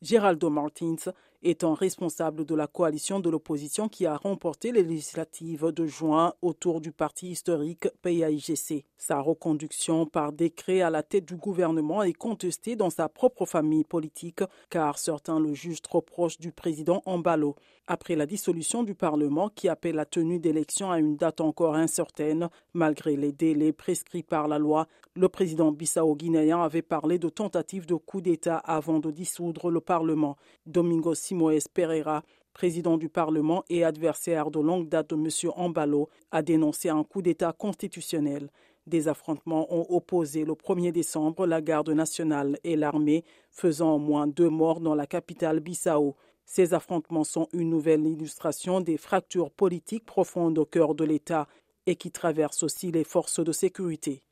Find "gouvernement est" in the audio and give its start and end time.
11.36-12.12